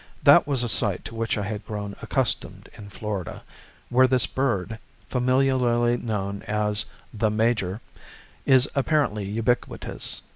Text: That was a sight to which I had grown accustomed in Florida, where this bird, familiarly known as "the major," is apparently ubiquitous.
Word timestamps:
That 0.23 0.47
was 0.47 0.63
a 0.63 0.67
sight 0.67 1.05
to 1.05 1.13
which 1.13 1.37
I 1.37 1.43
had 1.43 1.63
grown 1.63 1.95
accustomed 2.01 2.69
in 2.75 2.89
Florida, 2.89 3.43
where 3.89 4.07
this 4.07 4.25
bird, 4.25 4.79
familiarly 5.09 5.95
known 5.97 6.41
as 6.47 6.85
"the 7.13 7.29
major," 7.29 7.81
is 8.43 8.67
apparently 8.73 9.25
ubiquitous. 9.25 10.23